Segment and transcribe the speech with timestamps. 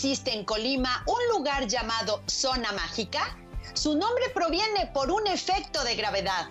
[0.00, 3.36] existe en Colima un lugar llamado Zona Mágica?
[3.74, 6.48] Su nombre proviene por un efecto de gravedad.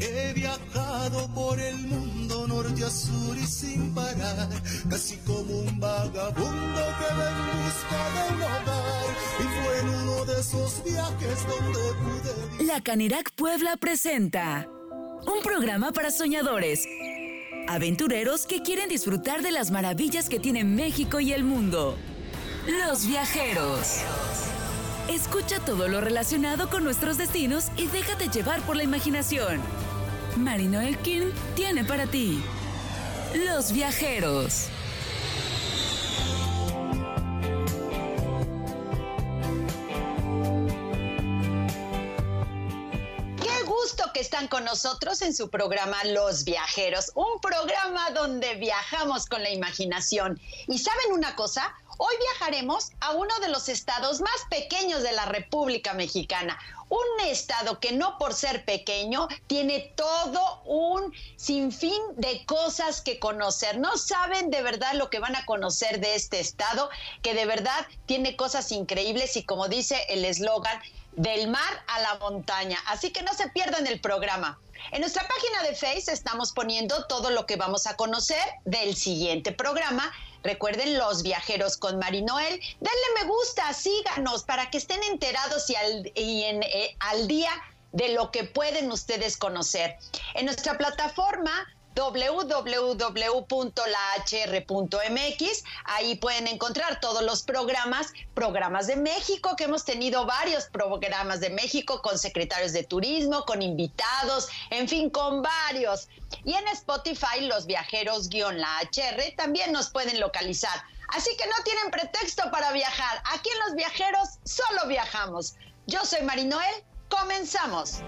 [0.00, 4.48] He viajado por el mundo norte a sur y sin parar,
[4.88, 9.16] casi como un vagabundo que va en busca de un hogar.
[9.40, 12.64] Y fue en uno de esos viajes donde pude.
[12.64, 14.68] La Canirac Puebla presenta
[15.26, 16.86] un programa para soñadores,
[17.68, 21.96] aventureros que quieren disfrutar de las maravillas que tiene México y el mundo.
[22.66, 23.98] Los viajeros.
[25.08, 29.60] Escucha todo lo relacionado con nuestros destinos y déjate llevar por la imaginación.
[30.36, 32.42] Marino Elkin tiene para ti
[33.46, 34.68] Los Viajeros.
[44.18, 50.40] Están con nosotros en su programa Los Viajeros, un programa donde viajamos con la imaginación.
[50.66, 51.72] ¿Y saben una cosa?
[51.98, 57.78] Hoy viajaremos a uno de los estados más pequeños de la República Mexicana, un estado
[57.78, 63.78] que no por ser pequeño tiene todo un sinfín de cosas que conocer.
[63.78, 66.88] No saben de verdad lo que van a conocer de este estado,
[67.22, 70.80] que de verdad tiene cosas increíbles y como dice el eslogan,
[71.18, 72.78] del mar a la montaña.
[72.86, 74.58] Así que no se pierdan el programa.
[74.92, 79.52] En nuestra página de Facebook estamos poniendo todo lo que vamos a conocer del siguiente
[79.52, 80.10] programa.
[80.44, 82.60] Recuerden los viajeros con Marinoel.
[82.80, 87.50] Denle me gusta, síganos para que estén enterados y al, eh, al día
[87.90, 89.96] de lo que pueden ustedes conocer.
[90.34, 91.66] En nuestra plataforma
[91.98, 93.64] www.lahr.mx.
[95.84, 101.50] Ahí pueden encontrar todos los programas, programas de México, que hemos tenido varios programas de
[101.50, 106.08] México con secretarios de turismo, con invitados, en fin, con varios.
[106.44, 110.84] Y en Spotify, los viajeros-la HR también nos pueden localizar.
[111.08, 113.22] Así que no tienen pretexto para viajar.
[113.32, 115.56] Aquí en Los Viajeros solo viajamos.
[115.86, 116.84] Yo soy Marinoel.
[117.08, 118.02] Comenzamos.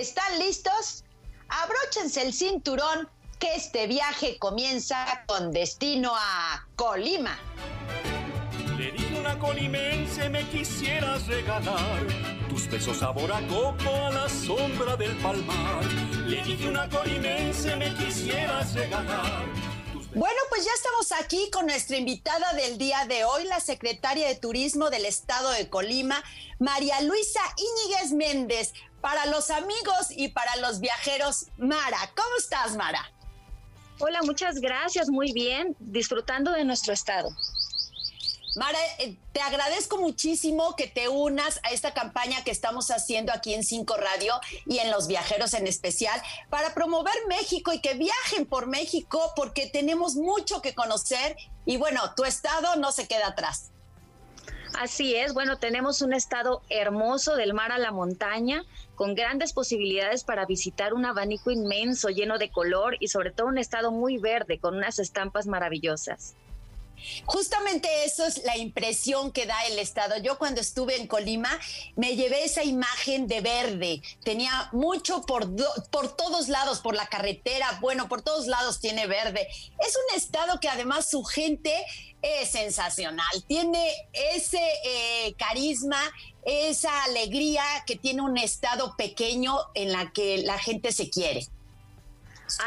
[0.00, 1.04] ¿Están listos?
[1.50, 3.06] Abróchense el cinturón
[3.38, 7.38] que este viaje comienza con destino a Colima.
[8.78, 12.06] Le dije una colimense me quisieras regalar
[12.48, 15.84] tus besos sabor a coco a la sombra del palmar.
[16.26, 19.44] Le dije una colimense me quisieras regalar
[20.12, 24.34] bueno, pues ya estamos aquí con nuestra invitada del día de hoy, la secretaria de
[24.34, 26.20] Turismo del Estado de Colima,
[26.58, 28.72] María Luisa Íñiguez Méndez.
[29.00, 33.10] Para los amigos y para los viajeros, Mara, ¿cómo estás, Mara?
[33.98, 37.30] Hola, muchas gracias, muy bien, disfrutando de nuestro estado.
[38.56, 43.54] Mara, eh, te agradezco muchísimo que te unas a esta campaña que estamos haciendo aquí
[43.54, 44.34] en Cinco Radio
[44.66, 49.66] y en Los Viajeros en especial para promover México y que viajen por México porque
[49.66, 53.69] tenemos mucho que conocer y bueno, tu estado no se queda atrás.
[54.78, 58.64] Así es, bueno, tenemos un estado hermoso del mar a la montaña,
[58.94, 63.58] con grandes posibilidades para visitar un abanico inmenso, lleno de color y sobre todo un
[63.58, 66.34] estado muy verde, con unas estampas maravillosas.
[67.24, 70.16] Justamente eso es la impresión que da el Estado.
[70.18, 71.58] Yo cuando estuve en Colima
[71.96, 74.02] me llevé esa imagen de verde.
[74.24, 75.48] Tenía mucho por,
[75.90, 79.48] por todos lados, por la carretera, bueno, por todos lados tiene verde.
[79.78, 81.74] Es un Estado que además su gente
[82.22, 83.44] es sensacional.
[83.46, 86.00] Tiene ese eh, carisma,
[86.44, 91.46] esa alegría que tiene un Estado pequeño en la que la gente se quiere.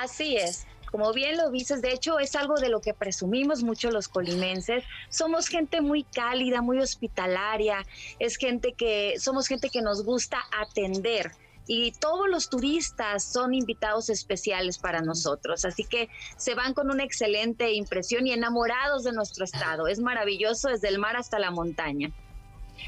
[0.02, 0.66] Así es.
[0.94, 4.84] Como bien lo dices, de hecho es algo de lo que presumimos mucho los colimenses.
[5.10, 7.84] Somos gente muy cálida, muy hospitalaria,
[8.20, 11.32] es gente que somos gente que nos gusta atender
[11.66, 15.66] y todos los turistas son invitados especiales para nosotros.
[15.66, 19.88] Así que se van con una excelente impresión y enamorados de nuestro estado.
[19.88, 22.12] Es maravilloso desde el mar hasta la montaña.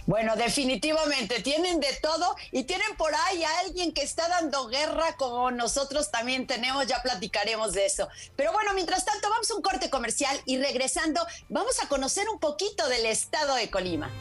[0.05, 5.15] Bueno, definitivamente tienen de todo y tienen por ahí a alguien que está dando guerra
[5.17, 8.07] como nosotros también tenemos, ya platicaremos de eso.
[8.35, 12.39] Pero bueno, mientras tanto vamos a un corte comercial y regresando vamos a conocer un
[12.39, 14.11] poquito del estado de Colima.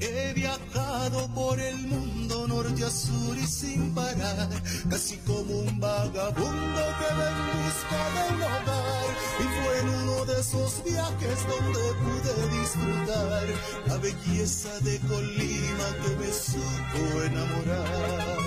[0.00, 4.48] He viajado por el mundo norte a sur y sin parar,
[4.90, 7.30] casi como un vagabundo que va
[8.10, 9.01] de un.
[9.82, 13.42] En uno de esos viajes donde pude disfrutar
[13.86, 18.41] la belleza de Colima que me supo enamorar.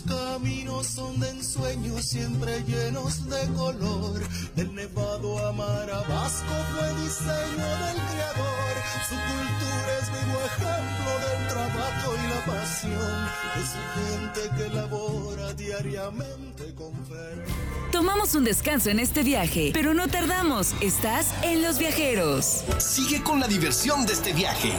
[0.00, 4.20] Tus caminos son de ensueños siempre llenos de color.
[4.54, 8.74] Del nevado a Marabasco fue diseño del creador.
[9.08, 15.52] Su cultura es vivo ejemplo del trabajo y la pasión de su gente que labora
[15.54, 17.44] diariamente con fe.
[17.90, 20.74] Tomamos un descanso en este viaje, pero no tardamos.
[20.80, 22.64] Estás en Los Viajeros.
[22.78, 24.72] Sigue con la diversión de este viaje.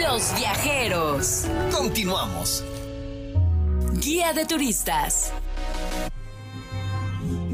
[0.00, 1.46] Los Viajeros.
[1.72, 2.62] Continuamos.
[4.08, 5.32] Guía de turistas.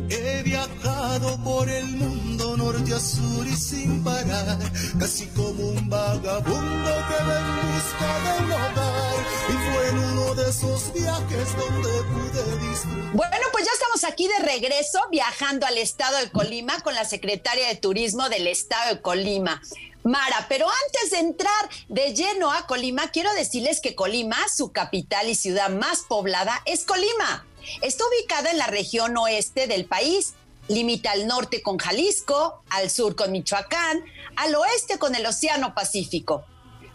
[0.09, 4.61] He viajado por el mundo norte a sur y sin parar,
[5.01, 9.17] casi como un vagabundo que va en busca de un hogar.
[9.49, 13.13] Y fue en uno de esos viajes donde pude disfrutar.
[13.15, 17.67] Bueno, pues ya estamos aquí de regreso viajando al estado de Colima con la secretaria
[17.67, 19.61] de Turismo del estado de Colima.
[20.05, 25.31] Mara, pero antes de entrar de lleno a Colima, quiero decirles que Colima, su capital
[25.31, 27.47] y ciudad más poblada, es Colima.
[27.81, 30.35] Está ubicada en la región oeste del país.
[30.69, 34.05] Limita al norte con Jalisco, al sur con Michoacán,
[34.37, 36.45] al oeste con el Océano Pacífico.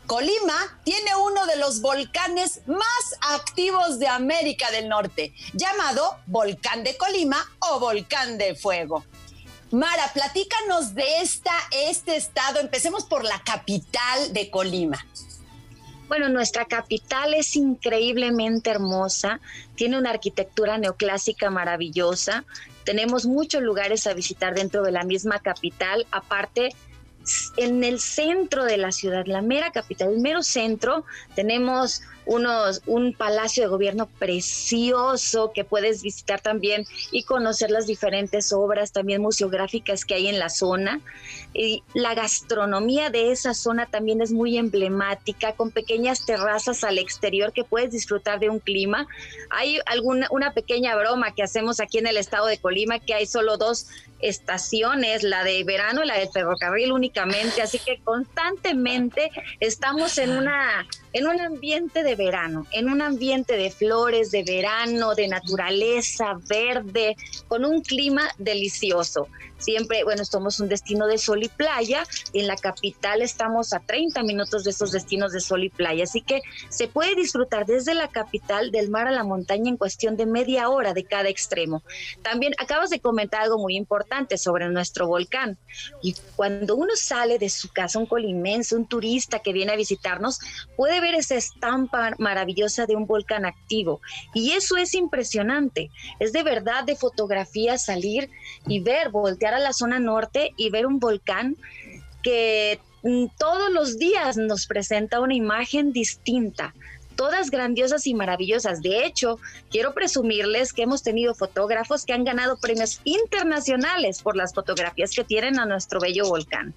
[0.05, 6.97] Colima tiene uno de los volcanes más activos de América del Norte, llamado Volcán de
[6.97, 9.03] Colima o Volcán de Fuego.
[9.71, 12.59] Mara, platícanos de esta, este estado.
[12.59, 15.05] Empecemos por la capital de Colima.
[16.07, 19.39] Bueno, nuestra capital es increíblemente hermosa,
[19.75, 22.45] tiene una arquitectura neoclásica maravillosa,
[22.83, 26.69] tenemos muchos lugares a visitar dentro de la misma capital, aparte
[27.57, 31.05] en el centro de la ciudad, la mera capital, el mero centro,
[31.35, 38.53] tenemos unos, un palacio de gobierno precioso que puedes visitar también y conocer las diferentes
[38.53, 41.01] obras también museográficas que hay en la zona.
[41.55, 47.51] Y la gastronomía de esa zona también es muy emblemática, con pequeñas terrazas al exterior
[47.51, 49.07] que puedes disfrutar de un clima.
[49.49, 53.25] Hay alguna una pequeña broma que hacemos aquí en el estado de Colima, que hay
[53.25, 53.87] solo dos
[54.21, 60.85] estaciones, la de verano y la del ferrocarril únicamente, así que constantemente estamos en una
[61.13, 67.15] en un ambiente de verano, en un ambiente de flores, de verano, de naturaleza verde,
[67.47, 69.27] con un clima delicioso.
[69.59, 72.03] Siempre, bueno, somos un destino de sol y playa.
[72.33, 76.03] En la capital estamos a 30 minutos de esos destinos de sol y playa.
[76.03, 80.17] Así que se puede disfrutar desde la capital del mar a la montaña en cuestión
[80.17, 81.83] de media hora de cada extremo.
[82.21, 85.57] También acabas de comentar algo muy importante sobre nuestro volcán.
[86.01, 90.39] Y cuando uno sale de su casa, un colimense, un turista que viene a visitarnos,
[90.75, 94.01] puede ver esa estampa maravillosa de un volcán activo.
[94.33, 95.89] Y eso es impresionante.
[96.19, 98.29] Es de verdad de fotografía salir
[98.67, 101.57] y ver, voltear a la zona norte y ver un volcán
[102.23, 106.73] que mm, todos los días nos presenta una imagen distinta
[107.19, 108.81] todas grandiosas y maravillosas.
[108.81, 114.53] De hecho, quiero presumirles que hemos tenido fotógrafos que han ganado premios internacionales por las
[114.53, 116.73] fotografías que tienen a nuestro bello volcán.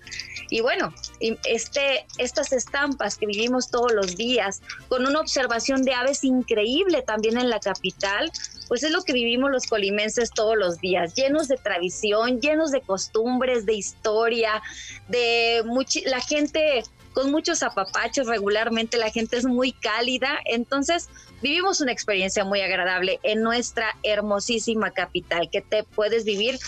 [0.51, 6.25] Y bueno, este, estas estampas que vivimos todos los días, con una observación de aves
[6.25, 8.33] increíble también en la capital,
[8.69, 12.81] pues es lo que vivimos los colimenses todos los días, llenos de tradición, llenos de
[12.81, 14.62] costumbres, de historia,
[15.09, 15.62] de
[16.06, 16.82] la gente
[17.12, 21.09] con muchos apapachos regularmente, la gente es muy cálida, entonces
[21.43, 26.58] vivimos una experiencia muy agradable en nuestra hermosísima capital, que te puedes vivir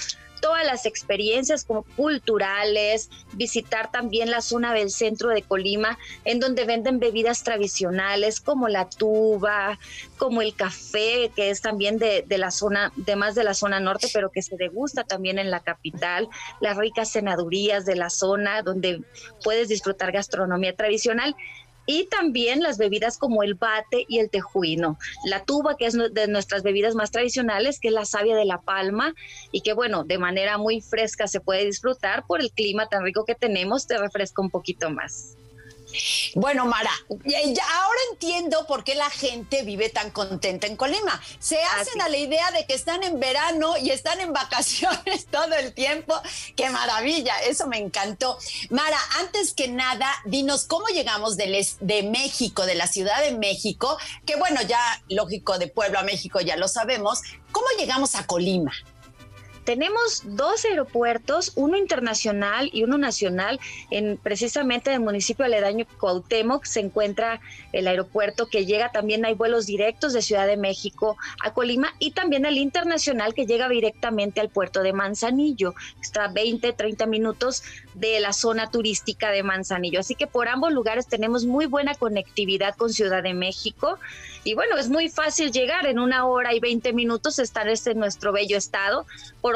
[0.45, 6.67] todas las experiencias como culturales, visitar también la zona del centro de Colima, en donde
[6.67, 9.79] venden bebidas tradicionales como la tuba,
[10.19, 13.81] como el café, que es también de, de la zona, de más de la zona
[13.81, 16.29] norte, pero que se degusta también en la capital,
[16.61, 19.01] las ricas cenadurías de la zona, donde
[19.43, 21.35] puedes disfrutar gastronomía tradicional
[21.87, 24.99] y también las bebidas como el bate y el tejuino.
[25.25, 28.59] La tuba, que es de nuestras bebidas más tradicionales, que es la savia de la
[28.59, 29.14] palma
[29.53, 33.25] y que, bueno, de manera muy fresca se puede disfrutar por el clima tan rico
[33.25, 35.37] que tenemos, te refresca un poquito más.
[36.35, 41.21] Bueno, Mara, ahora entiendo por qué la gente vive tan contenta en Colima.
[41.39, 45.55] Se hacen a la idea de que están en verano y están en vacaciones todo
[45.55, 46.15] el tiempo.
[46.57, 47.35] ¡Qué maravilla!
[47.43, 48.39] Eso me encantó.
[48.71, 53.97] Mara, antes que nada, dinos cómo llegamos de, de México, de la Ciudad de México,
[54.27, 57.21] que bueno, ya lógico, de Pueblo a México ya lo sabemos.
[57.53, 58.73] ¿Cómo llegamos a Colima?
[59.64, 63.59] Tenemos dos aeropuertos, uno internacional y uno nacional.
[63.90, 67.40] En precisamente en el municipio aledaño Cuauhtémoc se encuentra
[67.73, 72.12] el aeropuerto que llega también hay vuelos directos de Ciudad de México a Colima y
[72.12, 75.75] también el internacional que llega directamente al puerto de Manzanillo.
[76.00, 80.00] Está a 20, 30 minutos de la zona turística de Manzanillo.
[80.00, 83.99] Así que por ambos lugares tenemos muy buena conectividad con Ciudad de México.
[84.44, 88.33] Y bueno, es muy fácil llegar en una hora y 20 minutos estar en nuestro
[88.33, 89.06] bello estado.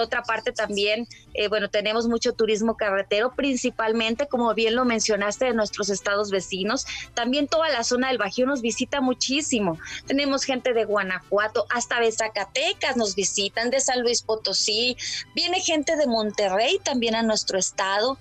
[0.01, 5.55] Otra parte, también, eh, bueno, tenemos mucho turismo carretero, principalmente, como bien lo mencionaste, de
[5.55, 6.87] nuestros estados vecinos.
[7.15, 9.79] También toda la zona del Bajío nos visita muchísimo.
[10.07, 14.97] Tenemos gente de Guanajuato, hasta de Zacatecas nos visitan, de San Luis Potosí.
[15.35, 18.19] Viene gente de Monterrey también a nuestro estado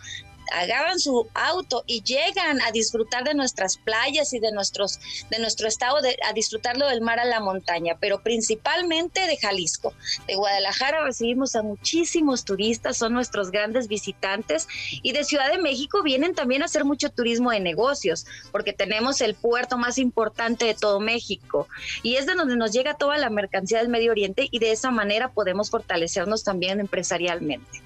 [0.54, 5.00] agarran su auto y llegan a disfrutar de nuestras playas y de nuestros
[5.30, 9.94] de nuestro estado de, a disfrutarlo del mar a la montaña, pero principalmente de Jalisco.
[10.28, 14.68] De Guadalajara recibimos a muchísimos turistas, son nuestros grandes visitantes
[15.02, 19.22] y de Ciudad de México vienen también a hacer mucho turismo de negocios, porque tenemos
[19.22, 21.68] el puerto más importante de todo México
[22.04, 24.92] y es de donde nos llega toda la mercancía del Medio Oriente y de esa
[24.92, 27.82] manera podemos fortalecernos también empresarialmente.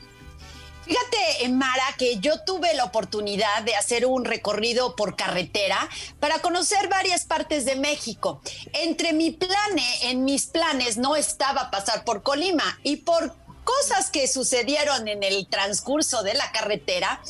[0.83, 6.87] Fíjate, Mara, que yo tuve la oportunidad de hacer un recorrido por carretera para conocer
[6.87, 8.41] varias partes de México.
[8.73, 14.27] Entre mi plane, en mis planes no estaba pasar por Colima y por cosas que
[14.27, 17.21] sucedieron en el transcurso de la carretera,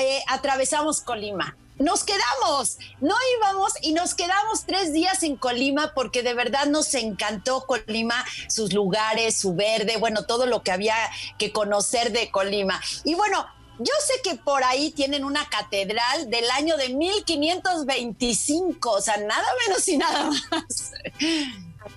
[0.00, 6.22] eh, atravesamos Colima nos quedamos, no íbamos y nos quedamos tres días en Colima porque
[6.22, 10.96] de verdad nos encantó Colima, sus lugares, su verde, bueno, todo lo que había
[11.38, 12.80] que conocer de Colima.
[13.04, 13.46] Y bueno,
[13.78, 19.46] yo sé que por ahí tienen una catedral del año de 1525, o sea, nada
[19.66, 20.92] menos y nada más.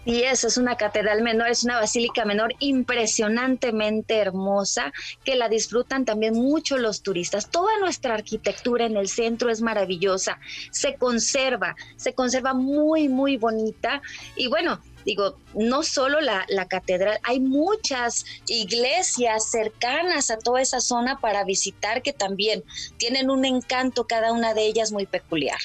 [0.06, 4.92] Y eso es una catedral menor, es una basílica menor impresionantemente hermosa
[5.24, 7.50] que la disfrutan también mucho los turistas.
[7.50, 10.40] Toda nuestra arquitectura en el centro es maravillosa,
[10.72, 14.02] se conserva, se conserva muy, muy bonita.
[14.36, 14.80] Y bueno,
[15.10, 21.44] digo, no solo la, la, catedral, hay muchas iglesias cercanas a toda esa zona para
[21.44, 22.64] visitar que también
[22.98, 25.60] tienen un encanto, cada una de ellas muy peculiar.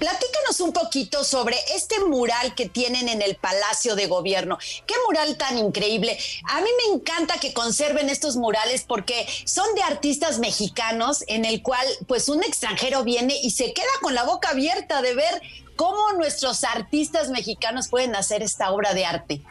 [0.00, 4.58] Platícanos un poquito sobre este mural que tienen en el Palacio de Gobierno.
[4.86, 6.18] Qué mural tan increíble.
[6.50, 11.62] A mí me encanta que conserven estos murales porque son de artistas mexicanos en el
[11.62, 15.42] cual pues un extranjero viene y se queda con la boca abierta de ver
[15.78, 19.42] cómo nuestros artistas mexicanos pueden hacer esta obra de arte.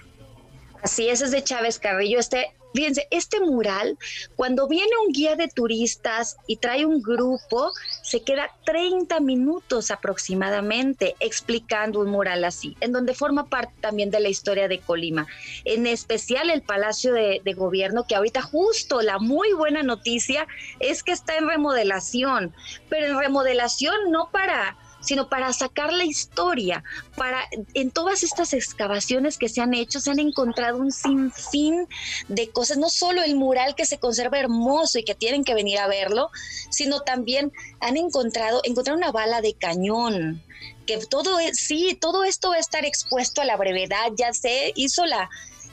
[0.83, 2.19] Así es, es de Chávez Carrillo.
[2.19, 3.97] Este Fíjense, este mural,
[4.35, 7.71] cuando viene un guía de turistas y trae un grupo,
[8.03, 14.19] se queda 30 minutos aproximadamente explicando un mural así, en donde forma parte también de
[14.19, 15.25] la historia de Colima.
[15.65, 20.45] En especial el Palacio de, de Gobierno, que ahorita justo la muy buena noticia
[20.79, 22.53] es que está en remodelación,
[22.89, 24.77] pero en remodelación no para
[25.07, 26.83] sino para sacar la historia,
[27.15, 31.87] para en todas estas excavaciones que se han hecho se han encontrado un sinfín
[32.27, 35.79] de cosas, no solo el mural que se conserva hermoso y que tienen que venir
[35.79, 36.29] a verlo,
[36.69, 40.43] sino también han encontrado encontrar una bala de cañón,
[40.85, 44.73] que todo es, sí, todo esto va a estar expuesto a la brevedad, ya se
[44.75, 45.29] hizo la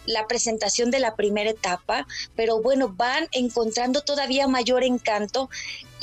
[0.07, 5.49] la presentación de la primera etapa, pero bueno, van encontrando todavía mayor encanto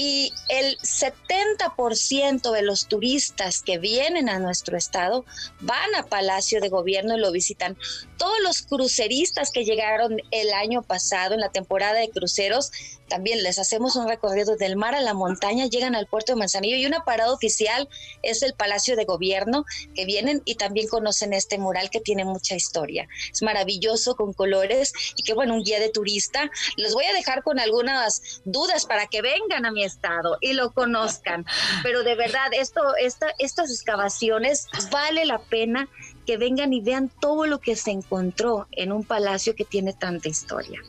[0.03, 5.25] y el 70% de los turistas que vienen a nuestro estado
[5.59, 7.77] van a Palacio de Gobierno y lo visitan.
[8.17, 12.71] Todos los cruceristas que llegaron el año pasado en la temporada de cruceros
[13.11, 16.77] también les hacemos un recorrido del mar a la montaña, llegan al puerto de Manzanillo
[16.77, 17.89] y una parada oficial
[18.23, 22.55] es el Palacio de Gobierno, que vienen y también conocen este mural que tiene mucha
[22.55, 23.09] historia.
[23.29, 26.49] Es maravilloso con colores y que bueno, un guía de turista.
[26.77, 30.71] Los voy a dejar con algunas dudas para que vengan a mi estado y lo
[30.71, 31.45] conozcan.
[31.83, 35.87] Pero de verdad, esto, esta, estas excavaciones vale la pena
[36.25, 40.29] que vengan y vean todo lo que se encontró en un palacio que tiene tanta
[40.29, 40.81] historia.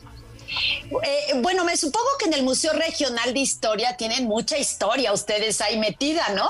[1.03, 5.61] Eh, bueno, me supongo que en el Museo Regional de Historia tienen mucha historia ustedes
[5.61, 6.47] ahí metida, ¿no?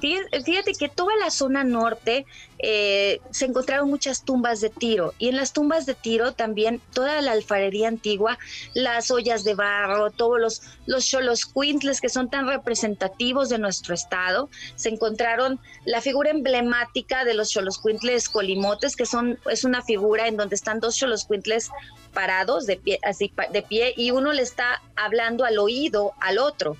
[0.00, 2.24] Fíjate que toda la zona norte
[2.60, 7.20] eh, se encontraron muchas tumbas de tiro y en las tumbas de tiro también toda
[7.22, 8.38] la alfarería antigua,
[8.74, 14.50] las ollas de barro, todos los, los quintles que son tan representativos de nuestro estado,
[14.74, 20.36] se encontraron la figura emblemática de los quintles colimotes, que son, es una figura en
[20.36, 20.98] donde están dos
[21.28, 21.70] quintles
[22.12, 26.76] parados de pie, así de pie y uno le está hablando al oído al otro.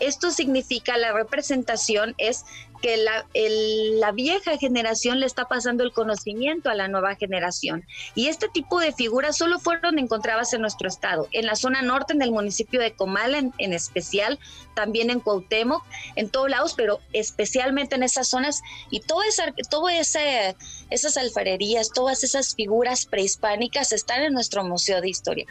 [0.00, 2.44] Esto significa la representación es
[2.80, 7.84] que la, la vieja generación le está pasando el conocimiento a la nueva generación.
[8.14, 12.12] Y este tipo de figuras solo fueron encontradas en nuestro estado, en la zona norte,
[12.12, 14.38] en el municipio de Comala en, especial,
[14.74, 15.84] también en Cuauhtémoc,
[16.16, 18.62] en todos lados, pero especialmente en esas zonas.
[18.90, 20.56] Y todo esa, todo ese,
[20.90, 25.46] esas alfarerías, todas esas figuras prehispánicas están en nuestro Museo de Historia.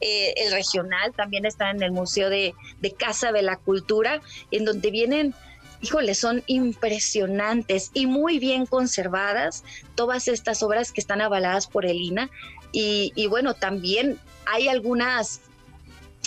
[0.00, 4.20] Eh, el regional también está en el Museo de, de Casa de la Cultura,
[4.50, 5.34] en donde vienen
[5.82, 12.00] híjole, son impresionantes y muy bien conservadas todas estas obras que están avaladas por el
[12.00, 12.30] INA.
[12.72, 15.40] Y, bueno, también hay algunas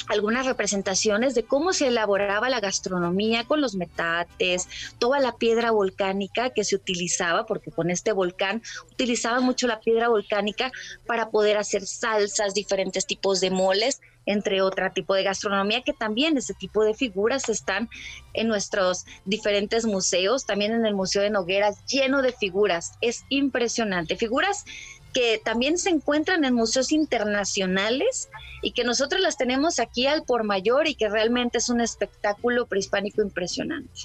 [0.07, 4.67] algunas representaciones de cómo se elaboraba la gastronomía con los metates,
[4.99, 10.09] toda la piedra volcánica que se utilizaba, porque con este volcán utilizaba mucho la piedra
[10.09, 10.71] volcánica
[11.07, 16.37] para poder hacer salsas, diferentes tipos de moles entre otro tipo de gastronomía, que también
[16.37, 17.89] ese tipo de figuras están
[18.33, 22.93] en nuestros diferentes museos, también en el Museo de Nogueras, lleno de figuras.
[23.01, 24.15] Es impresionante.
[24.15, 24.65] Figuras
[25.13, 28.29] que también se encuentran en museos internacionales
[28.61, 32.65] y que nosotros las tenemos aquí al por mayor y que realmente es un espectáculo
[32.65, 34.01] prehispánico impresionante.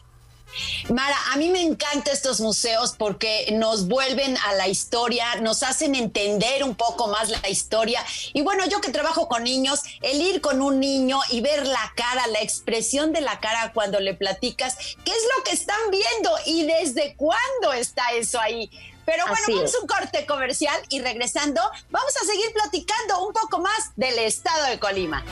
[0.88, 5.95] Mara, a mí me encantan estos museos porque nos vuelven a la historia, nos hacen
[5.95, 8.04] entender un poco más la historia.
[8.33, 11.92] Y bueno, yo que trabajo con niños, el ir con un niño y ver la
[11.95, 16.30] cara, la expresión de la cara cuando le platicas, qué es lo que están viendo
[16.47, 18.71] y desde cuándo está eso ahí.
[19.07, 23.59] Pero bueno, vamos a un corte comercial y regresando, vamos a seguir platicando un poco
[23.59, 25.25] más del estado de Colima.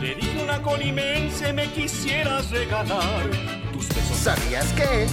[0.00, 3.63] Le dije una colimense, me quisieras regalar
[4.24, 5.06] ¿Sabías que?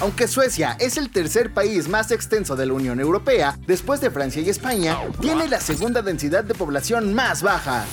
[0.00, 4.40] Aunque Suecia es el tercer país más extenso de la Unión Europea, después de Francia
[4.40, 7.84] y España, tiene la segunda densidad de población más baja.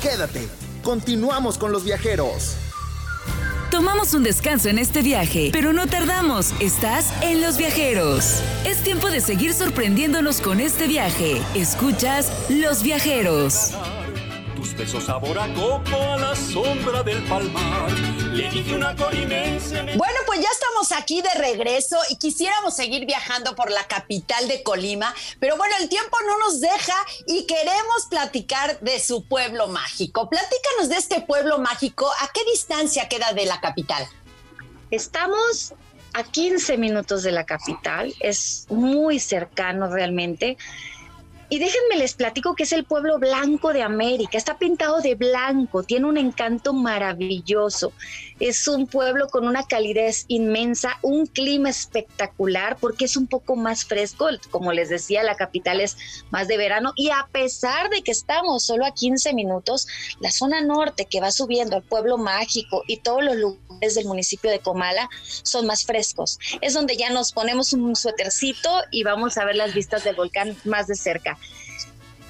[0.00, 0.48] Quédate,
[0.82, 2.56] continuamos con los viajeros.
[3.70, 6.54] Tomamos un descanso en este viaje, pero no tardamos.
[6.60, 8.42] Estás en Los Viajeros.
[8.64, 11.42] Es tiempo de seguir sorprendiéndonos con este viaje.
[11.54, 13.74] Escuchas Los Viajeros
[14.76, 17.90] besos sabor a coco a la sombra del palmar.
[18.32, 19.82] Le dije una colimense.
[19.96, 24.62] Bueno, pues ya estamos aquí de regreso y quisiéramos seguir viajando por la capital de
[24.62, 26.96] Colima, pero bueno, el tiempo no nos deja
[27.26, 30.28] y queremos platicar de su pueblo mágico.
[30.28, 34.06] Platícanos de este pueblo mágico, ¿a qué distancia queda de la capital?
[34.90, 35.74] Estamos
[36.12, 40.56] a 15 minutos de la capital, es muy cercano realmente.
[41.52, 44.38] Y déjenme les platico que es el pueblo blanco de América.
[44.38, 47.92] Está pintado de blanco, tiene un encanto maravilloso.
[48.38, 53.84] Es un pueblo con una calidez inmensa, un clima espectacular porque es un poco más
[53.84, 54.28] fresco.
[54.50, 55.96] Como les decía, la capital es
[56.30, 56.92] más de verano.
[56.94, 59.88] Y a pesar de que estamos solo a 15 minutos,
[60.20, 64.52] la zona norte que va subiendo al pueblo mágico y todos los lugares del municipio
[64.52, 65.08] de Comala
[65.42, 66.38] son más frescos.
[66.60, 70.56] Es donde ya nos ponemos un suétercito y vamos a ver las vistas del volcán
[70.64, 71.39] más de cerca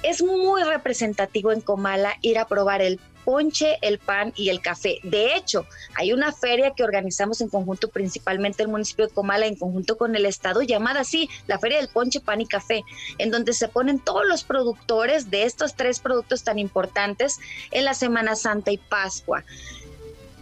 [0.03, 4.99] es muy representativo en Comala ir a probar el ponche, el pan y el café.
[5.03, 9.55] De hecho, hay una feria que organizamos en conjunto, principalmente el municipio de Comala, en
[9.55, 12.83] conjunto con el Estado, llamada así, la Feria del Ponche, Pan y Café,
[13.19, 17.93] en donde se ponen todos los productores de estos tres productos tan importantes en la
[17.93, 19.43] Semana Santa y Pascua.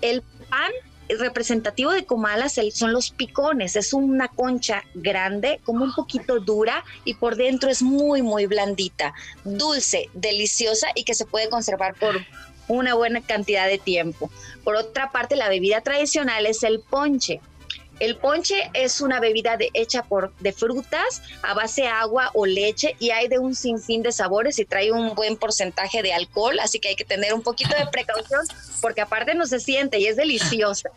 [0.02, 0.72] El pan
[1.18, 3.76] representativo de Comala son los picones.
[3.76, 9.14] Es una concha grande, como un poquito dura y por dentro es muy, muy blandita,
[9.44, 12.16] dulce, deliciosa y que se puede conservar por
[12.68, 14.30] una buena cantidad de tiempo.
[14.64, 17.42] Por otra parte, la bebida tradicional es el ponche.
[18.00, 22.96] El ponche es una bebida hecha por, de frutas a base de agua o leche
[23.00, 26.80] y hay de un sinfín de sabores y trae un buen porcentaje de alcohol, así
[26.80, 28.42] que hay que tener un poquito de precaución
[28.82, 30.90] porque aparte no se siente y es deliciosa.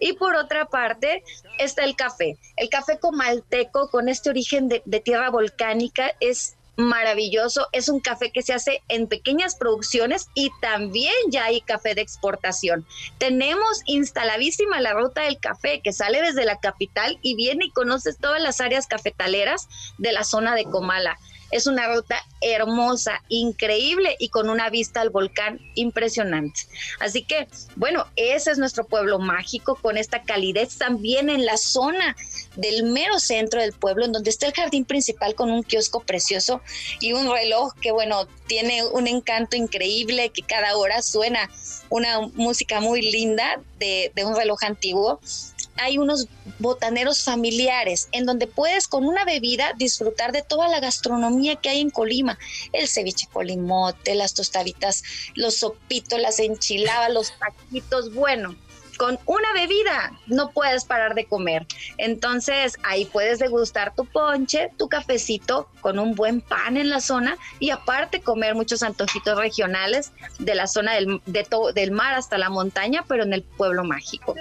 [0.00, 1.24] Y por otra parte
[1.58, 2.38] está el café.
[2.56, 7.66] El café comalteco con este origen de, de tierra volcánica es maravilloso.
[7.72, 12.00] Es un café que se hace en pequeñas producciones y también ya hay café de
[12.00, 12.86] exportación.
[13.18, 18.18] Tenemos instaladísima la ruta del café que sale desde la capital y viene y conoces
[18.18, 21.18] todas las áreas cafetaleras de la zona de Comala.
[21.50, 26.60] Es una ruta hermosa, increíble y con una vista al volcán impresionante.
[27.00, 32.16] Así que, bueno, ese es nuestro pueblo mágico con esta calidez también en la zona
[32.56, 36.60] del mero centro del pueblo, en donde está el jardín principal con un kiosco precioso
[37.00, 41.50] y un reloj que, bueno, tiene un encanto increíble, que cada hora suena
[41.88, 45.20] una música muy linda de, de un reloj antiguo
[45.78, 51.56] hay unos botaneros familiares en donde puedes con una bebida disfrutar de toda la gastronomía
[51.56, 52.38] que hay en Colima,
[52.72, 55.02] el ceviche colimote, las tostaditas,
[55.34, 58.56] los sopitos, las enchiladas, los taquitos, bueno,
[58.98, 61.66] con una bebida, no puedes parar de comer.
[61.96, 67.38] Entonces ahí puedes degustar tu ponche, tu cafecito con un buen pan en la zona
[67.60, 73.04] y aparte comer muchos antojitos regionales de la zona del, del mar hasta la montaña,
[73.06, 74.34] pero en el pueblo mágico.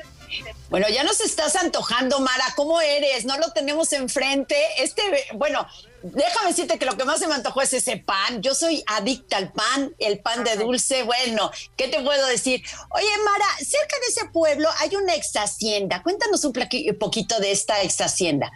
[0.69, 2.45] Bueno, ya nos estás antojando, Mara.
[2.55, 3.25] ¿Cómo eres?
[3.25, 4.55] No lo tenemos enfrente.
[4.79, 5.01] Este,
[5.35, 5.65] bueno,
[6.03, 8.41] déjame decirte que lo que más se me antojó es ese pan.
[8.41, 11.03] Yo soy adicta al pan, el pan de dulce.
[11.03, 12.63] Bueno, ¿qué te puedo decir?
[12.91, 16.03] Oye, Mara, cerca de ese pueblo hay una ex hacienda.
[16.03, 16.53] Cuéntanos un
[16.99, 18.51] poquito de esta ex hacienda.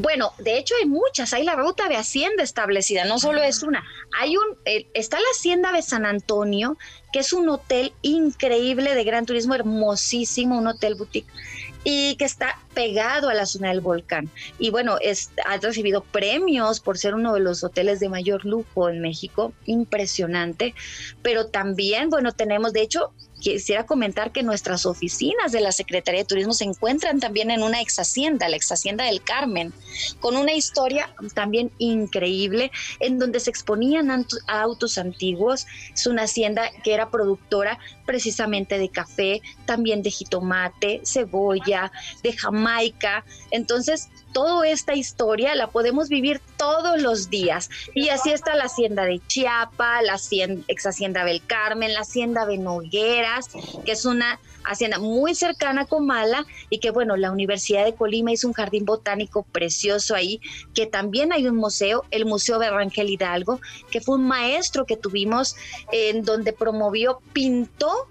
[0.00, 3.84] Bueno, de hecho hay muchas, hay la ruta de hacienda establecida, no solo es una.
[4.18, 6.78] Hay un, eh, está la hacienda de San Antonio,
[7.12, 11.30] que es un hotel increíble de gran turismo, hermosísimo, un hotel boutique
[11.84, 14.30] y que está pegado a la zona del volcán.
[14.58, 18.88] Y bueno, es, ha recibido premios por ser uno de los hoteles de mayor lujo
[18.88, 20.74] en México, impresionante.
[21.22, 26.26] Pero también, bueno, tenemos, de hecho, quisiera comentar que nuestras oficinas de la Secretaría de
[26.26, 29.72] Turismo se encuentran también en una ex hacienda, la ex hacienda del Carmen,
[30.20, 35.66] con una historia también increíble en donde se exponían autos antiguos.
[35.92, 41.90] Es una hacienda que era productora precisamente de café, también de jitomate, cebolla,
[42.22, 43.24] de Jamaica.
[43.50, 47.70] Entonces, toda esta historia la podemos vivir todos los días.
[47.94, 50.16] Y así está la hacienda de Chiapa, la
[50.68, 53.48] ex hacienda del Carmen, la hacienda de Nogueras,
[53.84, 58.30] que es una hacienda muy cercana a Comala y que bueno, la Universidad de Colima
[58.30, 60.40] hizo un jardín botánico precioso ahí,
[60.74, 64.98] que también hay un museo, el Museo de Rangel Hidalgo, que fue un maestro que
[64.98, 65.56] tuvimos
[65.92, 68.06] en donde promovió, pintó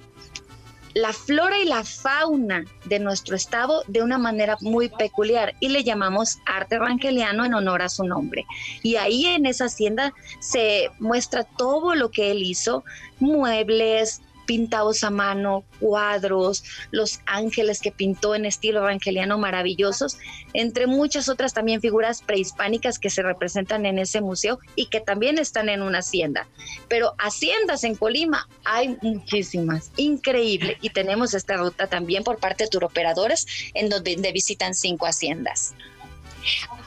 [1.00, 5.84] la flora y la fauna de nuestro estado de una manera muy peculiar y le
[5.84, 8.46] llamamos arte evangeliano en honor a su nombre.
[8.84, 12.84] Y ahí en esa hacienda se muestra todo lo que él hizo,
[13.20, 20.18] muebles, pintados a mano, cuadros, los ángeles que pintó en estilo evangeliano maravillosos,
[20.54, 25.38] entre muchas otras también figuras prehispánicas que se representan en ese museo y que también
[25.38, 26.48] están en una hacienda.
[26.88, 30.80] Pero haciendas en Colima hay muchísimas, increíble.
[30.82, 35.76] Y tenemos esta ruta también por parte de turoperadores en donde visitan cinco haciendas.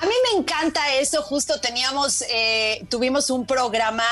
[0.00, 4.04] A mí me encanta eso, justo teníamos, eh, tuvimos un programa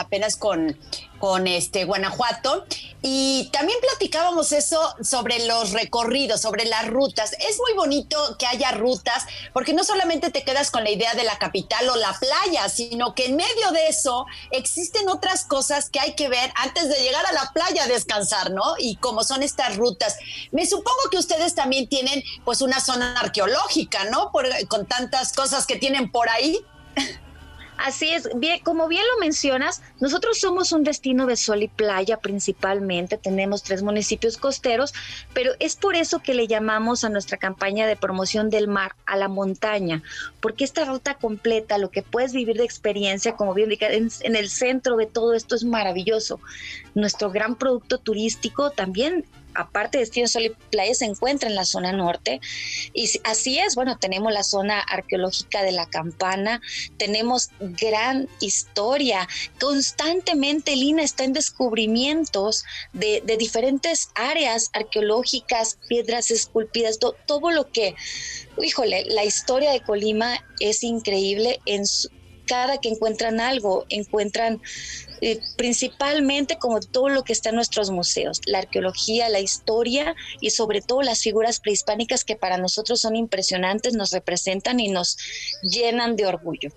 [0.00, 0.76] apenas con
[1.18, 2.66] con este Guanajuato
[3.02, 7.32] y también platicábamos eso sobre los recorridos, sobre las rutas.
[7.38, 11.24] Es muy bonito que haya rutas porque no solamente te quedas con la idea de
[11.24, 16.00] la capital o la playa, sino que en medio de eso existen otras cosas que
[16.00, 18.74] hay que ver antes de llegar a la playa a descansar, ¿no?
[18.78, 20.16] Y como son estas rutas.
[20.50, 24.32] Me supongo que ustedes también tienen pues una zona arqueológica, ¿no?
[24.68, 26.64] con tantas cosas que tienen por ahí.
[27.78, 32.16] Así es, bien, como bien lo mencionas, nosotros somos un destino de sol y playa
[32.16, 34.94] principalmente, tenemos tres municipios costeros,
[35.34, 39.16] pero es por eso que le llamamos a nuestra campaña de promoción del mar a
[39.16, 40.02] la montaña,
[40.40, 44.48] porque esta ruta completa, lo que puedes vivir de experiencia, como bien en, en el
[44.48, 46.40] centro de todo esto es maravilloso.
[46.94, 51.64] Nuestro gran producto turístico también aparte de Destino Sol y Playa, se encuentra en la
[51.64, 52.40] zona norte.
[52.92, 56.60] Y así es, bueno, tenemos la zona arqueológica de la Campana,
[56.98, 59.28] tenemos gran historia.
[59.58, 67.94] Constantemente Lina está en descubrimientos de, diferentes áreas arqueológicas, piedras esculpidas, todo lo que,
[68.60, 71.84] híjole, la historia de Colima es increíble en
[72.46, 74.62] cada que encuentran algo, encuentran
[75.20, 80.50] eh, principalmente como todo lo que está en nuestros museos, la arqueología, la historia y
[80.50, 85.18] sobre todo las figuras prehispánicas que para nosotros son impresionantes, nos representan y nos
[85.62, 86.70] llenan de orgullo.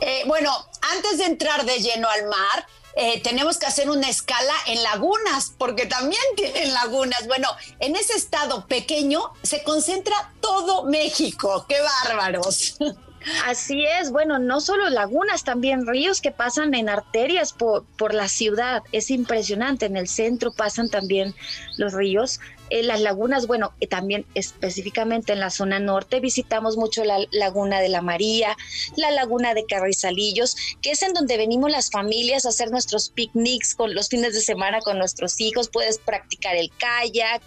[0.00, 0.50] Eh, bueno,
[0.94, 5.52] antes de entrar de lleno al mar, eh, tenemos que hacer una escala en lagunas,
[5.58, 7.26] porque también tienen lagunas.
[7.26, 7.48] Bueno,
[7.80, 11.66] en ese estado pequeño se concentra todo México.
[11.68, 12.76] ¡Qué bárbaros!
[13.46, 18.28] Así es, bueno, no solo lagunas, también ríos que pasan en arterias por, por la
[18.28, 18.82] ciudad.
[18.92, 21.34] Es impresionante, en el centro pasan también
[21.76, 22.40] los ríos.
[22.74, 27.88] En las lagunas, bueno, también específicamente en la zona norte visitamos mucho la laguna de
[27.88, 28.56] la María,
[28.96, 33.76] la laguna de Carrizalillos, que es en donde venimos las familias a hacer nuestros picnics
[33.76, 35.68] con los fines de semana con nuestros hijos.
[35.68, 37.42] Puedes practicar el kayak,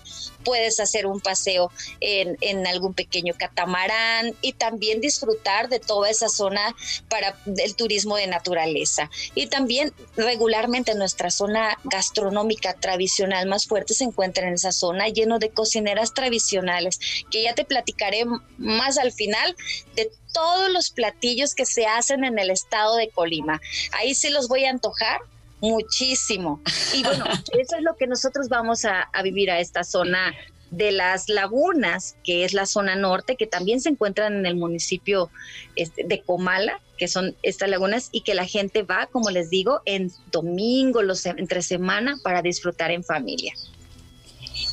[0.46, 6.30] puedes hacer un paseo en, en algún pequeño catamarán y también disfrutar de toda esa
[6.30, 6.74] zona
[7.10, 9.10] para el turismo de naturaleza.
[9.36, 15.40] Y también regularmente nuestra zona gastronómica tradicional más fuerte se encuentra en esa zona lleno
[15.40, 17.00] de cocineras tradicionales,
[17.32, 18.26] que ya te platicaré
[18.58, 19.56] más al final
[19.96, 23.60] de todos los platillos que se hacen en el estado de Colima.
[23.94, 25.20] Ahí sí los voy a antojar
[25.60, 26.62] muchísimo.
[26.94, 27.26] Y bueno,
[27.60, 30.34] eso es lo que nosotros vamos a, a vivir a esta zona
[30.72, 35.30] de las lagunas, que es la zona norte, que también se encuentran en el municipio
[35.76, 39.82] este, de Comala, que son estas lagunas, y que la gente va, como les digo,
[39.86, 43.54] en domingo, los, entre semana, para disfrutar en familia.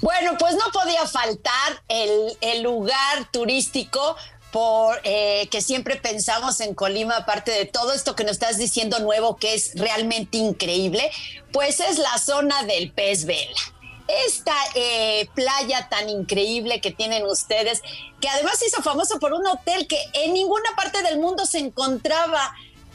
[0.00, 4.16] Bueno, pues no podía faltar el, lugar turístico
[4.52, 9.00] por eh, que siempre pensamos en Colima, aparte de todo esto que nos estás diciendo
[9.00, 11.10] nuevo, que es realmente increíble,
[11.52, 13.60] pues es la zona del pez vela
[14.06, 17.82] esta eh, playa tan increíble que tienen ustedes,
[18.20, 21.58] que además se hizo famoso por un hotel que en ninguna parte del mundo se
[21.58, 22.54] encontraba.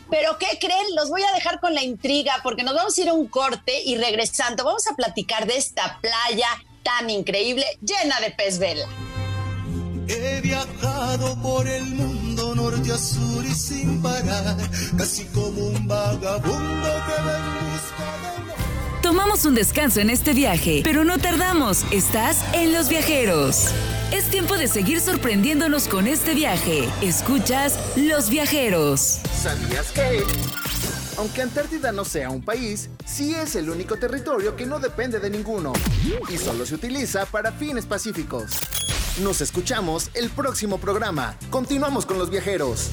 [0.10, 0.96] Pero ¿qué creen?
[0.96, 3.82] Los voy a dejar con la intriga porque nos vamos a ir a un corte
[3.84, 6.48] y regresando vamos a platicar de esta playa
[6.84, 8.88] tan increíble llena de pez vela.
[10.08, 14.58] He viajado por el mundo norte a sur y sin parar,
[14.98, 20.82] casi como un vagabundo que va en busca de Tomamos un descanso en este viaje,
[20.84, 21.86] pero no tardamos.
[21.92, 23.68] Estás en Los Viajeros.
[24.12, 26.89] Es tiempo de seguir sorprendiéndonos con este viaje.
[27.02, 29.20] Escuchas Los Viajeros.
[29.32, 30.24] ¿Sabías que?
[31.20, 35.30] Aunque Antártida no sea un país, sí es el único territorio que no depende de
[35.30, 35.74] ninguno
[36.30, 38.54] y solo se utiliza para fines pacíficos.
[39.20, 41.36] Nos escuchamos el próximo programa.
[41.50, 42.90] Continuamos con los viajeros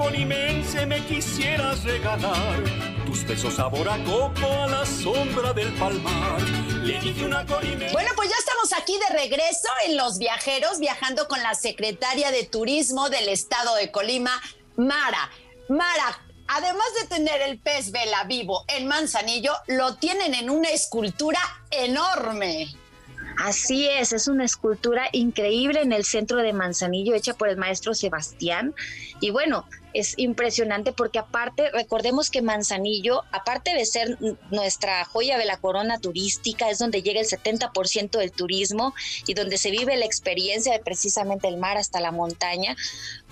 [0.00, 2.64] colimense me quisieras regalar
[3.04, 6.40] tus besos sabor a coco a la sombra del palmar.
[6.82, 7.92] Le dije una colimense.
[7.92, 12.44] Bueno, pues ya estamos aquí de regreso en Los Viajeros, viajando con la secretaria de
[12.44, 14.40] Turismo del estado de Colima,
[14.76, 15.30] Mara.
[15.68, 21.40] Mara, además de tener el pez vela vivo en Manzanillo, lo tienen en una escultura
[21.70, 22.68] enorme.
[23.42, 27.94] Así es, es una escultura increíble en el centro de Manzanillo, hecha por el maestro
[27.94, 28.74] Sebastián.
[29.18, 34.18] Y bueno, es impresionante porque aparte, recordemos que Manzanillo, aparte de ser
[34.50, 38.94] nuestra joya de la corona turística, es donde llega el 70% del turismo
[39.26, 42.76] y donde se vive la experiencia de precisamente el mar hasta la montaña,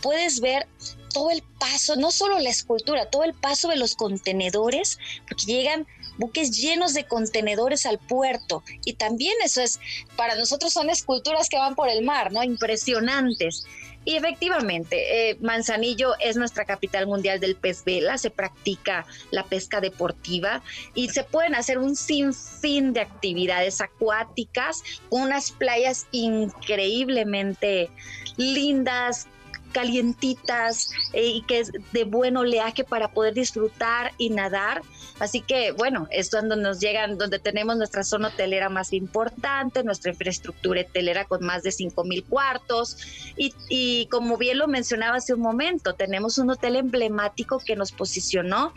[0.00, 0.66] puedes ver
[1.12, 5.86] todo el paso, no solo la escultura, todo el paso de los contenedores, porque llegan
[6.18, 9.80] buques llenos de contenedores al puerto y también eso es,
[10.16, 12.42] para nosotros son esculturas que van por el mar, ¿no?
[12.42, 13.64] Impresionantes.
[14.04, 19.82] Y efectivamente, eh, Manzanillo es nuestra capital mundial del pez vela, se practica la pesca
[19.82, 20.62] deportiva
[20.94, 27.90] y se pueden hacer un sinfín de actividades acuáticas, unas playas increíblemente
[28.38, 29.26] lindas,
[29.72, 34.82] calientitas eh, y que es de buen oleaje para poder disfrutar y nadar.
[35.18, 40.12] Así que bueno, es donde nos llegan, donde tenemos nuestra zona hotelera más importante, nuestra
[40.12, 42.96] infraestructura hotelera con más de 5 mil cuartos
[43.36, 47.92] y, y como bien lo mencionaba hace un momento, tenemos un hotel emblemático que nos
[47.92, 48.72] posicionó,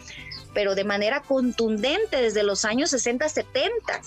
[0.53, 4.01] pero de manera contundente desde los años 60, 70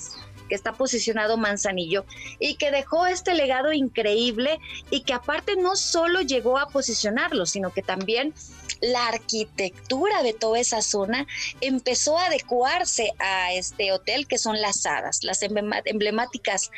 [0.49, 2.05] que está posicionado Manzanillo
[2.39, 4.59] y que dejó este legado increíble
[4.91, 8.35] y que aparte no solo llegó a posicionarlo, sino que también
[8.81, 11.27] la arquitectura de toda esa zona
[11.61, 16.71] empezó a adecuarse a este hotel que son las hadas, las emblemáticas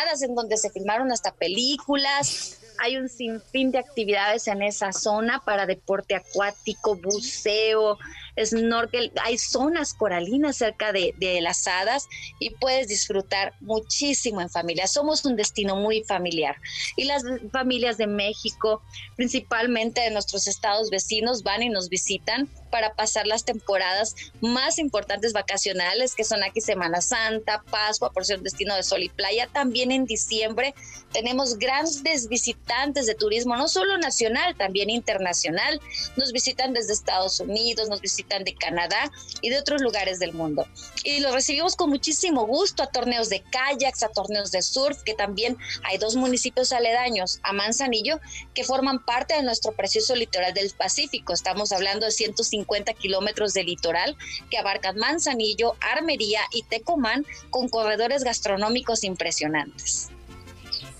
[0.00, 5.42] hadas en donde se filmaron hasta películas, hay un sinfín de actividades en esa zona
[5.44, 7.98] para deporte acuático, buceo,
[8.42, 14.86] snorkel, hay zonas coralinas cerca de, de, las hadas y puedes disfrutar muchísimo en familia.
[14.86, 16.56] Somos un destino muy familiar
[16.96, 18.82] y las familias de México,
[19.16, 25.34] principalmente de nuestros estados vecinos, van y nos visitan para pasar las temporadas más importantes
[25.34, 29.46] vacacionales, que son aquí Semana Santa, Pascua, por ser un destino de sol y playa.
[29.52, 30.74] También en diciembre
[31.12, 35.80] tenemos grandes visitantes de turismo, no solo nacional, también internacional.
[36.16, 40.66] Nos visitan desde Estados Unidos, nos visitan de Canadá y de otros lugares del mundo.
[41.04, 45.14] Y los recibimos con muchísimo gusto a torneos de kayaks, a torneos de surf, que
[45.14, 48.20] también hay dos municipios aledaños a Manzanillo
[48.54, 51.32] que forman parte de nuestro precioso litoral del Pacífico.
[51.32, 54.16] Estamos hablando de 150 50 kilómetros de litoral
[54.50, 60.10] que abarcan Manzanillo, Armería y Tecomán con corredores gastronómicos impresionantes.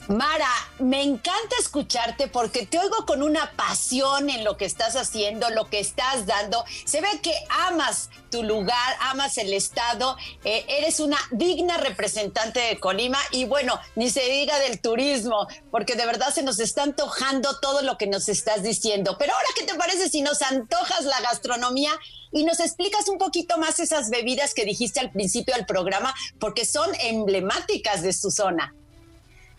[0.09, 5.49] Mara, me encanta escucharte porque te oigo con una pasión en lo que estás haciendo,
[5.51, 6.65] lo que estás dando.
[6.85, 12.81] Se ve que amas tu lugar, amas el estado, eh, eres una digna representante de
[12.81, 17.61] Colima y bueno, ni se diga del turismo, porque de verdad se nos está antojando
[17.61, 19.17] todo lo que nos estás diciendo.
[19.19, 21.93] Pero ahora, ¿qué te parece si nos antojas la gastronomía?
[22.35, 26.65] y nos explicas un poquito más esas bebidas que dijiste al principio del programa, porque
[26.65, 28.75] son emblemáticas de su zona.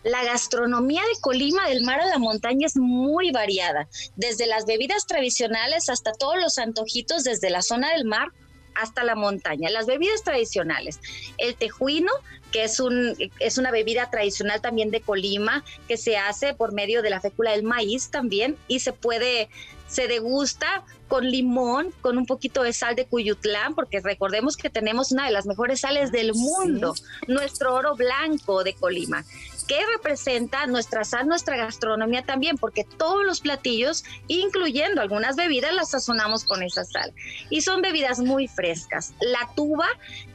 [0.04, 5.06] La gastronomía de Colima, del mar a la montaña, es muy variada, desde las bebidas
[5.06, 8.28] tradicionales hasta todos los antojitos desde la zona del mar
[8.74, 9.70] hasta la montaña.
[9.70, 11.00] Las bebidas tradicionales,
[11.38, 12.10] el tejuino,
[12.52, 17.00] que es, un, es una bebida tradicional también de Colima, que se hace por medio
[17.00, 19.48] de la fécula del maíz también y se puede
[19.86, 25.12] se degusta con limón, con un poquito de sal de Cuyutlán, porque recordemos que tenemos
[25.12, 26.94] una de las mejores sales del mundo,
[27.28, 29.24] nuestro oro blanco de Colima
[29.66, 35.90] que representa nuestra sal, nuestra gastronomía también, porque todos los platillos, incluyendo algunas bebidas, las
[35.90, 37.12] sazonamos con esa sal.
[37.50, 39.14] Y son bebidas muy frescas.
[39.20, 39.86] La tuba,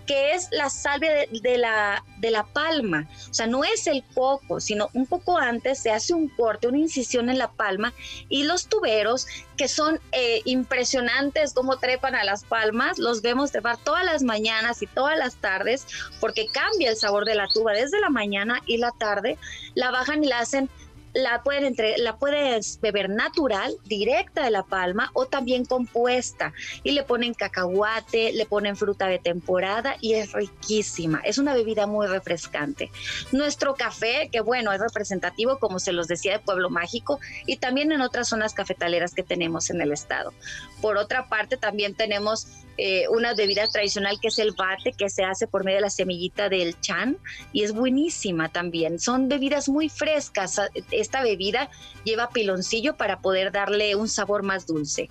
[0.10, 4.60] que es la sal de, la, de la palma, o sea, no es el coco,
[4.60, 7.94] sino un poco antes se hace un corte, una incisión en la palma,
[8.28, 13.78] y los tuberos, que son eh, impresionantes como trepan a las palmas, los vemos trepar
[13.78, 15.86] todas las mañanas y todas las tardes,
[16.20, 17.74] porque cambia el sabor de la tuba.
[17.74, 19.38] Desde la mañana y la tarde
[19.76, 20.72] la bajan y la hacen
[21.14, 26.92] la pueden entre, la puedes beber natural, directa de la palma o también compuesta y
[26.92, 31.22] le ponen cacahuate, le ponen fruta de temporada y es riquísima.
[31.24, 32.92] Es una bebida muy refrescante.
[33.32, 37.92] Nuestro café, que bueno, es representativo como se los decía de Pueblo Mágico y también
[37.92, 40.34] en otras zonas cafetaleras que tenemos en el estado.
[40.82, 42.48] Por otra parte, también tenemos
[42.82, 45.90] eh, una bebida tradicional que es el bate, que se hace por medio de la
[45.90, 47.18] semillita del chan
[47.52, 49.00] y es buenísima también.
[49.00, 50.62] Son bebidas muy frescas.
[50.90, 51.70] Esta bebida
[52.06, 55.10] lleva piloncillo para poder darle un sabor más dulce.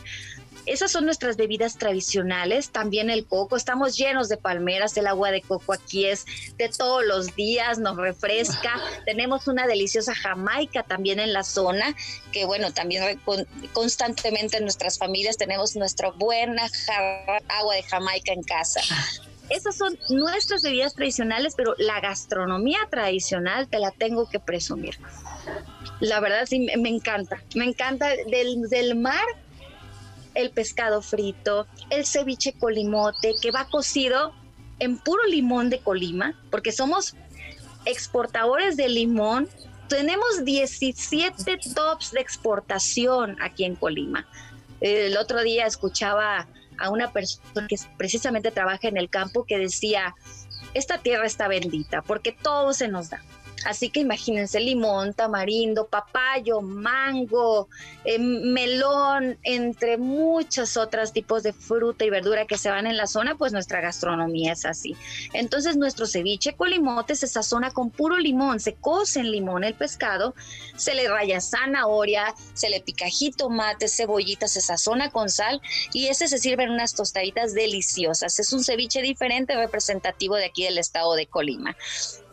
[0.67, 5.41] Esas son nuestras bebidas tradicionales, también el coco, estamos llenos de palmeras, el agua de
[5.41, 11.33] coco aquí es de todos los días, nos refresca, tenemos una deliciosa jamaica también en
[11.33, 11.95] la zona,
[12.33, 13.21] que bueno, también
[13.73, 16.69] constantemente en nuestras familias tenemos nuestra buena
[17.49, 18.81] agua de jamaica en casa
[19.51, 24.99] esas son nuestras bebidas tradicionales, pero la gastronomía tradicional te la tengo que presumir.
[26.01, 29.25] La verdad sí, me encanta, me encanta del, del mar
[30.35, 34.33] el pescado frito, el ceviche colimote, que va cocido
[34.79, 37.15] en puro limón de Colima, porque somos
[37.85, 39.49] exportadores de limón.
[39.89, 44.27] Tenemos 17 tops de exportación aquí en Colima.
[44.81, 46.47] El otro día escuchaba
[46.79, 50.15] a una persona que precisamente trabaja en el campo que decía,
[50.75, 53.21] esta tierra está bendita porque todo se nos da.
[53.65, 57.69] Así que imagínense limón, tamarindo, papayo, mango,
[58.05, 63.07] eh, melón, entre muchos otros tipos de fruta y verdura que se van en la
[63.07, 64.97] zona, pues nuestra gastronomía es así.
[65.33, 69.75] Entonces nuestro ceviche con limote se sazona con puro limón, se cose en limón el
[69.75, 70.35] pescado,
[70.77, 75.61] se le raya zanahoria, se le pica jitomate, cebollita, se sazona con sal
[75.93, 78.39] y ese se sirve en unas tostaditas deliciosas.
[78.39, 81.77] Es un ceviche diferente representativo de aquí del estado de Colima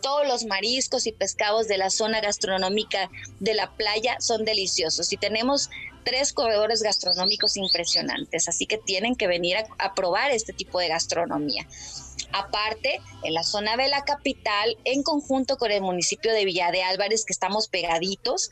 [0.01, 5.17] todos los mariscos y pescados de la zona gastronómica de la playa son deliciosos y
[5.17, 5.69] tenemos
[6.05, 11.67] tres corredores gastronómicos impresionantes, así que tienen que venir a, probar este tipo de gastronomía.
[12.31, 16.83] Aparte, en la zona de la capital, en conjunto con el municipio de Villa de
[16.83, 18.49] Álvarez, que estamos pegaditos,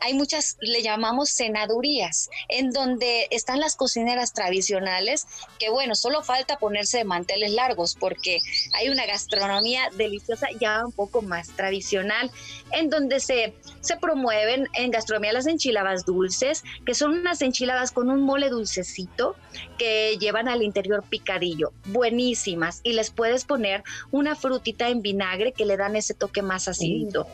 [0.00, 5.26] hay muchas, le llamamos cenadurías, en donde están las cocineras tradicionales,
[5.58, 8.38] que bueno, solo falta ponerse de manteles largos, porque
[8.74, 12.30] hay una gastronomía deliciosa ya un poco más tradicional,
[12.72, 18.10] en donde se, se promueven en gastronomía las enchiladas dulces, que son unas enchiladas con
[18.10, 19.36] un mole dulcecito
[19.78, 25.66] que llevan al interior picadillo, buenísimas y les puedes poner una frutita en vinagre que
[25.66, 27.26] le dan ese toque más acidito.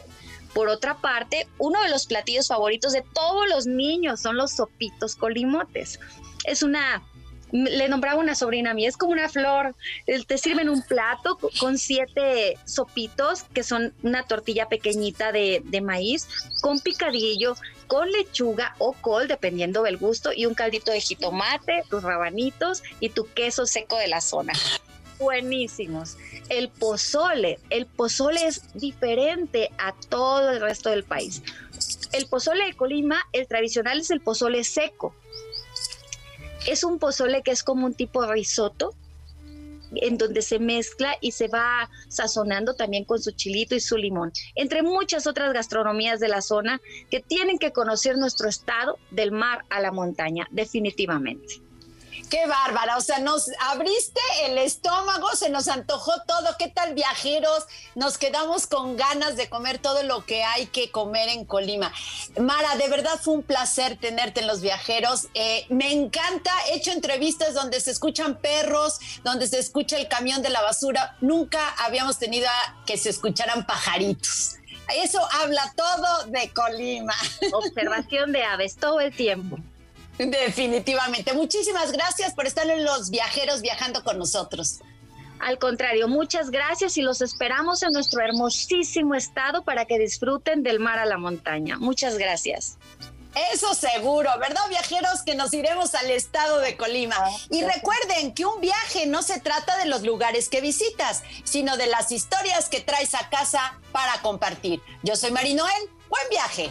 [0.54, 5.14] Por otra parte, uno de los platillos favoritos de todos los niños son los sopitos
[5.14, 6.00] colimotes.
[6.44, 7.02] Es una
[7.52, 9.74] le nombraba una sobrina mía, es como una flor.
[10.26, 16.28] Te sirven un plato con siete sopitos, que son una tortilla pequeñita de, de, maíz,
[16.60, 22.02] con picadillo, con lechuga o col, dependiendo del gusto, y un caldito de jitomate, tus
[22.02, 24.52] rabanitos y tu queso seco de la zona
[25.20, 26.16] buenísimos.
[26.48, 31.42] El pozole, el pozole es diferente a todo el resto del país.
[32.12, 35.14] El pozole de Colima, el tradicional es el pozole seco.
[36.66, 38.94] Es un pozole que es como un tipo risotto,
[39.94, 44.32] en donde se mezcla y se va sazonando también con su chilito y su limón,
[44.54, 46.80] entre muchas otras gastronomías de la zona
[47.10, 51.60] que tienen que conocer nuestro estado del mar a la montaña, definitivamente.
[52.30, 56.56] Qué bárbara, o sea, nos abriste el estómago, se nos antojó todo.
[56.60, 57.66] ¿Qué tal viajeros?
[57.96, 61.92] Nos quedamos con ganas de comer todo lo que hay que comer en Colima.
[62.38, 65.26] Mara, de verdad fue un placer tenerte en los viajeros.
[65.34, 70.40] Eh, me encanta, he hecho entrevistas donde se escuchan perros, donde se escucha el camión
[70.40, 71.16] de la basura.
[71.20, 72.46] Nunca habíamos tenido
[72.86, 74.54] que se escucharan pajaritos.
[74.94, 77.14] Eso habla todo de Colima.
[77.52, 79.58] Observación de aves todo el tiempo.
[80.26, 81.32] Definitivamente.
[81.32, 84.80] Muchísimas gracias por estar en Los Viajeros viajando con nosotros.
[85.38, 90.78] Al contrario, muchas gracias y los esperamos en nuestro hermosísimo estado para que disfruten del
[90.78, 91.78] mar a la montaña.
[91.78, 92.76] Muchas gracias.
[93.52, 95.22] Eso seguro, ¿verdad, viajeros?
[95.24, 97.16] Que nos iremos al estado de Colima.
[97.48, 101.86] Y recuerden que un viaje no se trata de los lugares que visitas, sino de
[101.86, 104.82] las historias que traes a casa para compartir.
[105.02, 106.70] Yo soy Marinoel, buen viaje.